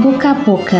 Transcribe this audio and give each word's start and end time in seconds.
Boca 0.00 0.30
a 0.30 0.34
Boca, 0.34 0.78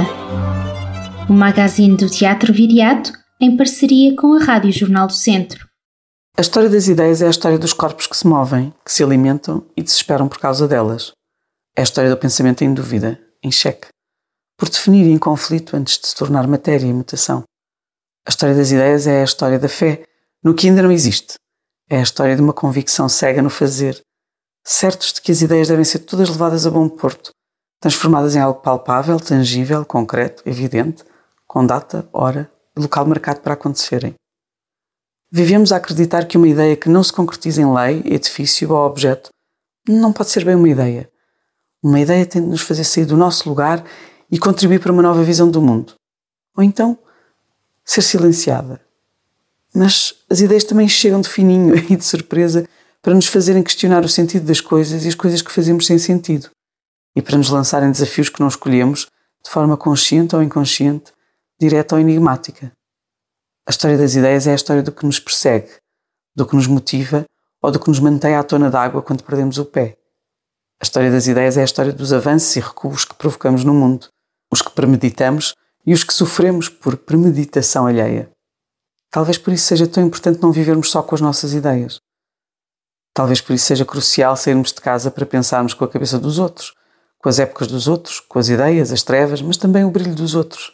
um 1.28 1.34
magazine 1.34 1.98
do 1.98 2.08
Teatro 2.08 2.50
Viriato 2.50 3.12
em 3.38 3.54
parceria 3.54 4.16
com 4.16 4.32
a 4.32 4.42
Rádio 4.42 4.72
Jornal 4.72 5.06
do 5.06 5.12
Centro. 5.12 5.68
A 6.34 6.40
história 6.40 6.70
das 6.70 6.88
ideias 6.88 7.20
é 7.20 7.26
a 7.26 7.30
história 7.30 7.58
dos 7.58 7.74
corpos 7.74 8.06
que 8.06 8.16
se 8.16 8.26
movem, 8.26 8.72
que 8.82 8.90
se 8.90 9.04
alimentam 9.04 9.66
e 9.76 9.82
desesperam 9.82 10.28
por 10.28 10.38
causa 10.38 10.66
delas. 10.66 11.12
É 11.76 11.82
a 11.82 11.84
história 11.84 12.08
do 12.08 12.16
pensamento 12.16 12.64
em 12.64 12.72
dúvida, 12.72 13.20
em 13.42 13.52
xeque, 13.52 13.88
por 14.56 14.70
definir 14.70 15.06
em 15.06 15.18
conflito 15.18 15.76
antes 15.76 15.98
de 15.98 16.06
se 16.06 16.16
tornar 16.16 16.48
matéria 16.48 16.86
e 16.86 16.92
mutação. 16.94 17.42
A 18.26 18.30
história 18.30 18.54
das 18.54 18.70
ideias 18.70 19.06
é 19.06 19.20
a 19.20 19.24
história 19.24 19.58
da 19.58 19.68
fé, 19.68 20.04
no 20.42 20.54
que 20.54 20.68
ainda 20.68 20.82
não 20.82 20.90
existe. 20.90 21.34
É 21.90 21.98
a 21.98 22.02
história 22.02 22.34
de 22.34 22.40
uma 22.40 22.54
convicção 22.54 23.10
cega 23.10 23.42
no 23.42 23.50
fazer, 23.50 24.00
certos 24.64 25.12
de 25.12 25.20
que 25.20 25.32
as 25.32 25.42
ideias 25.42 25.68
devem 25.68 25.84
ser 25.84 25.98
todas 25.98 26.30
levadas 26.30 26.66
a 26.66 26.70
bom 26.70 26.88
porto, 26.88 27.30
transformadas 27.82 28.36
em 28.36 28.38
algo 28.38 28.60
palpável, 28.60 29.18
tangível, 29.18 29.84
concreto, 29.84 30.40
evidente, 30.46 31.02
com 31.48 31.66
data, 31.66 32.08
hora 32.12 32.48
e 32.76 32.80
local 32.80 33.04
marcado 33.04 33.40
para 33.40 33.54
acontecerem. 33.54 34.14
Vivemos 35.32 35.72
a 35.72 35.78
acreditar 35.78 36.26
que 36.26 36.36
uma 36.36 36.46
ideia 36.46 36.76
que 36.76 36.88
não 36.88 37.02
se 37.02 37.12
concretiza 37.12 37.60
em 37.60 37.74
lei, 37.74 38.02
edifício 38.04 38.70
ou 38.70 38.86
objeto 38.86 39.30
não 39.88 40.12
pode 40.12 40.30
ser 40.30 40.44
bem 40.44 40.54
uma 40.54 40.68
ideia. 40.68 41.10
Uma 41.82 41.98
ideia 41.98 42.24
tem 42.24 42.40
de 42.40 42.48
nos 42.48 42.60
fazer 42.60 42.84
sair 42.84 43.04
do 43.04 43.16
nosso 43.16 43.48
lugar 43.48 43.84
e 44.30 44.38
contribuir 44.38 44.78
para 44.78 44.92
uma 44.92 45.02
nova 45.02 45.24
visão 45.24 45.50
do 45.50 45.60
mundo. 45.60 45.94
Ou 46.56 46.62
então, 46.62 46.96
ser 47.84 48.02
silenciada. 48.02 48.80
Mas 49.74 50.14
as 50.30 50.40
ideias 50.40 50.62
também 50.62 50.88
chegam 50.88 51.20
de 51.20 51.28
fininho 51.28 51.74
e 51.90 51.96
de 51.96 52.04
surpresa 52.04 52.64
para 53.02 53.12
nos 53.12 53.26
fazerem 53.26 53.64
questionar 53.64 54.04
o 54.04 54.08
sentido 54.08 54.46
das 54.46 54.60
coisas 54.60 55.04
e 55.04 55.08
as 55.08 55.16
coisas 55.16 55.42
que 55.42 55.50
fazemos 55.50 55.84
sem 55.84 55.98
sentido, 55.98 56.48
e 57.14 57.22
para 57.22 57.36
nos 57.36 57.50
lançarem 57.50 57.90
desafios 57.90 58.28
que 58.28 58.40
não 58.40 58.48
escolhemos, 58.48 59.06
de 59.44 59.50
forma 59.50 59.76
consciente 59.76 60.34
ou 60.34 60.42
inconsciente, 60.42 61.12
direta 61.60 61.94
ou 61.94 62.00
enigmática. 62.00 62.72
A 63.66 63.70
história 63.70 63.96
das 63.96 64.14
ideias 64.14 64.46
é 64.46 64.52
a 64.52 64.56
história 64.56 64.82
do 64.82 64.92
que 64.92 65.06
nos 65.06 65.20
persegue, 65.20 65.70
do 66.34 66.46
que 66.46 66.56
nos 66.56 66.66
motiva 66.66 67.24
ou 67.60 67.70
do 67.70 67.78
que 67.78 67.88
nos 67.88 68.00
mantém 68.00 68.34
à 68.34 68.42
tona 68.42 68.70
d'água 68.70 69.02
quando 69.02 69.22
perdemos 69.22 69.58
o 69.58 69.64
pé. 69.64 69.96
A 70.80 70.84
história 70.84 71.12
das 71.12 71.28
ideias 71.28 71.56
é 71.56 71.60
a 71.60 71.64
história 71.64 71.92
dos 71.92 72.12
avanços 72.12 72.56
e 72.56 72.60
recuos 72.60 73.04
que 73.04 73.14
provocamos 73.14 73.62
no 73.62 73.72
mundo, 73.72 74.08
os 74.50 74.60
que 74.60 74.72
premeditamos 74.72 75.54
e 75.86 75.92
os 75.92 76.02
que 76.02 76.12
sofremos 76.12 76.68
por 76.68 76.96
premeditação 76.96 77.86
alheia. 77.86 78.30
Talvez 79.10 79.38
por 79.38 79.52
isso 79.52 79.66
seja 79.66 79.86
tão 79.86 80.04
importante 80.04 80.42
não 80.42 80.50
vivermos 80.50 80.90
só 80.90 81.02
com 81.02 81.14
as 81.14 81.20
nossas 81.20 81.52
ideias. 81.52 82.00
Talvez 83.14 83.40
por 83.40 83.52
isso 83.52 83.66
seja 83.66 83.84
crucial 83.84 84.36
sairmos 84.36 84.72
de 84.72 84.80
casa 84.80 85.10
para 85.10 85.26
pensarmos 85.26 85.74
com 85.74 85.84
a 85.84 85.88
cabeça 85.88 86.18
dos 86.18 86.38
outros, 86.38 86.74
com 87.22 87.28
as 87.28 87.38
épocas 87.38 87.68
dos 87.68 87.86
outros, 87.86 88.20
com 88.20 88.38
as 88.38 88.48
ideias, 88.48 88.90
as 88.92 89.02
trevas, 89.02 89.40
mas 89.40 89.56
também 89.56 89.84
o 89.84 89.90
brilho 89.90 90.14
dos 90.14 90.34
outros, 90.34 90.72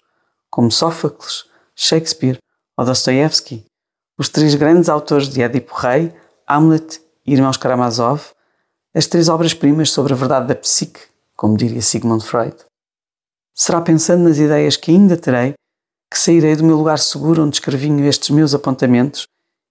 como 0.50 0.70
Sófocles, 0.70 1.44
Shakespeare 1.76 2.38
ou 2.76 2.84
Dostoevsky, 2.84 3.66
os 4.18 4.28
três 4.28 4.54
grandes 4.54 4.88
autores 4.88 5.28
de 5.28 5.42
Édipo 5.42 5.74
Rei, 5.74 6.12
Hamlet 6.46 7.00
e 7.26 7.34
Irmãos 7.34 7.56
Karamazov, 7.56 8.32
as 8.94 9.06
três 9.06 9.28
obras-primas 9.28 9.90
sobre 9.90 10.14
a 10.14 10.16
verdade 10.16 10.48
da 10.48 10.54
psique, 10.54 11.00
como 11.36 11.56
diria 11.56 11.82
Sigmund 11.82 12.24
Freud. 12.24 12.56
Será 13.54 13.80
pensando 13.80 14.24
nas 14.24 14.38
ideias 14.38 14.76
que 14.76 14.90
ainda 14.90 15.16
terei 15.16 15.54
que 16.10 16.18
sairei 16.18 16.56
do 16.56 16.64
meu 16.64 16.76
lugar 16.76 16.98
seguro 16.98 17.44
onde 17.44 17.56
escrevinho 17.56 18.06
estes 18.06 18.30
meus 18.30 18.54
apontamentos 18.54 19.26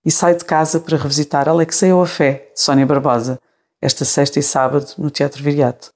e 0.06 0.12
saio 0.12 0.38
de 0.38 0.46
casa 0.46 0.80
para 0.80 0.98
revisitar 0.98 1.50
Alexei 1.50 1.92
ou 1.92 2.04
a 2.04 2.08
Fé, 2.08 2.52
de 2.54 2.62
Sónia 2.62 2.86
Barbosa, 2.86 3.40
esta 3.82 4.06
sexta 4.06 4.40
e 4.40 4.44
sábado 4.44 4.94
no 4.98 5.10
Teatro 5.10 5.44
Viriato. 5.44 5.90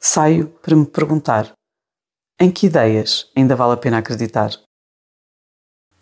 Saio 0.00 0.48
para 0.62 0.76
me 0.76 0.86
perguntar: 0.86 1.52
em 2.40 2.50
que 2.50 2.66
ideias 2.66 3.26
ainda 3.36 3.56
vale 3.56 3.72
a 3.72 3.76
pena 3.76 3.98
acreditar? 3.98 4.50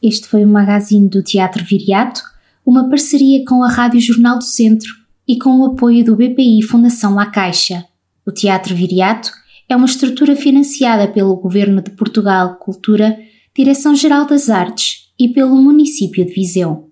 Este 0.02 0.28
foi 0.28 0.44
o 0.44 0.48
magazine 0.48 1.08
do 1.08 1.22
Teatro 1.22 1.64
Viriato, 1.64 2.22
uma 2.64 2.90
parceria 2.90 3.42
com 3.46 3.62
a 3.62 3.70
Rádio 3.70 4.00
Jornal 4.00 4.38
do 4.38 4.44
Centro 4.44 4.88
e 5.26 5.38
com 5.38 5.58
o 5.60 5.66
apoio 5.66 6.04
do 6.04 6.14
BPI 6.14 6.62
Fundação 6.62 7.14
La 7.14 7.30
Caixa. 7.30 7.86
O 8.26 8.30
Teatro 8.30 8.74
Viriato 8.74 9.32
é 9.68 9.74
uma 9.74 9.86
estrutura 9.86 10.36
financiada 10.36 11.08
pelo 11.08 11.36
Governo 11.36 11.80
de 11.80 11.90
Portugal 11.92 12.56
Cultura, 12.56 13.18
Direção-Geral 13.56 14.26
das 14.26 14.50
Artes 14.50 15.12
e 15.18 15.28
pelo 15.28 15.56
município 15.56 16.24
de 16.24 16.32
Viseu. 16.32 16.85